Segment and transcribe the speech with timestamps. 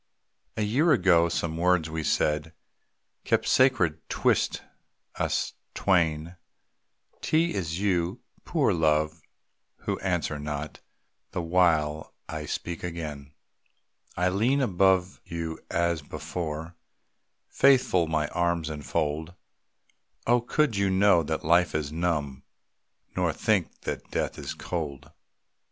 [0.57, 2.55] A year ago some words we said
[3.23, 4.63] Kept sacred 'twixt
[5.17, 6.37] us twain,
[7.21, 9.21] 'T is you, poor Love,
[9.81, 10.79] who answer not,
[11.33, 13.33] The while I speak again.
[14.17, 16.75] I lean above you as before,
[17.47, 19.35] Faithful, my arms enfold.
[20.25, 22.41] Oh, could you know that life is numb,
[23.15, 25.11] Nor think that death is cold!